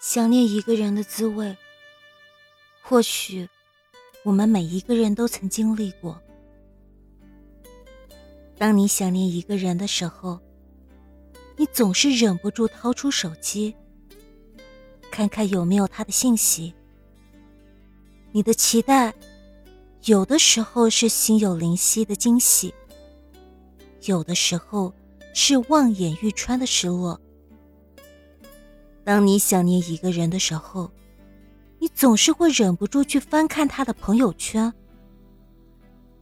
[0.00, 1.54] 想念一个人的滋味，
[2.82, 3.46] 或许
[4.22, 6.18] 我们每一个人都曾经历过。
[8.56, 10.40] 当你想念一个人的时候，
[11.54, 13.76] 你总是忍不住掏出手机，
[15.10, 16.72] 看看有没有他的信息。
[18.32, 19.12] 你的期待，
[20.06, 22.72] 有的时候是心有灵犀的惊喜，
[24.06, 24.94] 有的时候
[25.34, 27.20] 是望眼欲穿的失落。
[29.04, 30.90] 当你想念一个人的时候，
[31.78, 34.72] 你总是会忍不住去翻看他的朋友圈。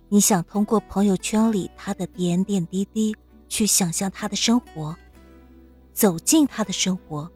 [0.08, 3.14] 你想通过朋友圈里他的点点滴滴，
[3.48, 4.96] 去想象他的生活，
[5.92, 7.30] 走进他的生活。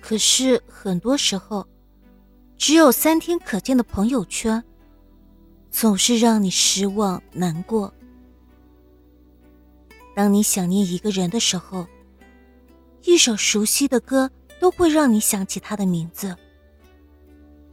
[0.00, 1.66] 可是很多时候，
[2.56, 4.62] 只有三天可见的朋友圈，
[5.70, 7.92] 总是让你失望难过。
[10.14, 11.86] 当你想念一个人的时候，
[13.04, 16.34] 一首熟悉的歌都会让你想起他的名字，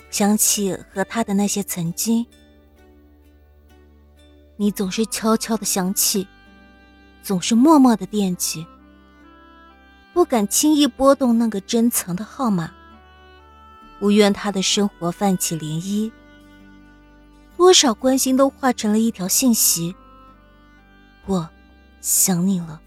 [0.10, 2.26] 想起和他的那些曾经。
[4.58, 6.28] 你总是悄悄的想起，
[7.24, 8.66] 总是默默的惦记，
[10.14, 12.72] 不敢轻易拨动那个珍藏的号码，
[14.00, 16.12] 不愿他的生活泛起涟漪。
[17.56, 19.96] 多少关心都化成了一条信息：
[21.26, 21.50] 我
[22.02, 22.82] 想你了。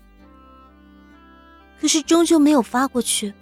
[1.80, 3.33] 可是终究没有发过去，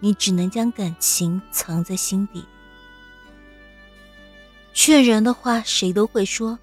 [0.00, 2.44] 你只能将感情藏在心底。
[4.72, 6.58] 劝人的话谁都会说，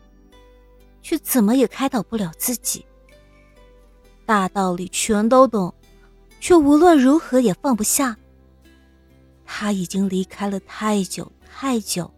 [1.02, 2.86] 却怎么也开导不了自己。
[4.26, 5.74] 大道理全都懂，
[6.40, 8.18] 却无论如何也放不下。
[9.46, 12.12] 他已经离开了太久太久，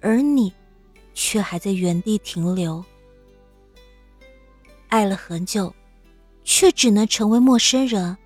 [0.00, 0.52] 而你
[1.14, 2.84] 却还在原地停留。
[4.88, 5.72] 爱了很久。
[6.48, 8.16] 却只能成为陌生人。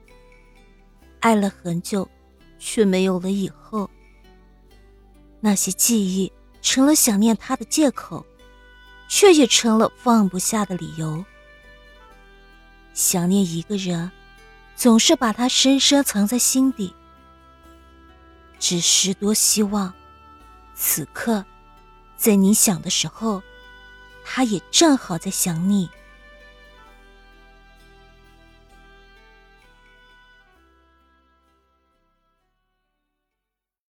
[1.19, 2.09] 爱了很久，
[2.57, 3.91] 却没有了以后。
[5.41, 8.25] 那些记忆成了想念他的借口，
[9.09, 11.25] 却也成了放不下的理由。
[12.95, 14.09] 想念一个人，
[14.77, 16.95] 总是把他深深藏在心底。
[18.61, 19.93] 只是多希望，
[20.77, 21.45] 此刻，
[22.17, 23.43] 在你想的时候，
[24.25, 25.91] 他也正好在想你。